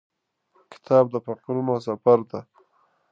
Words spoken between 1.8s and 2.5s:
سفر دی.